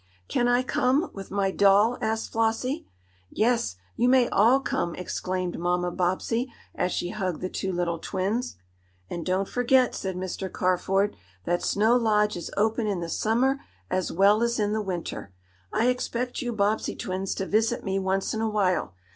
[0.27, 2.87] "Can I come, with my doll?" asked Flossie.
[3.29, 8.55] "Yes, you may all come!" exclaimed Mamma Bobbsey, as she hugged the two little twins.
[9.11, 10.51] "And don't forget," said Mr.
[10.51, 13.59] Carford, "that Snow Lodge is open in the summer
[13.91, 15.33] as well as in the winter.
[15.71, 18.95] I expect you Bobbsey twins to visit me once in a while.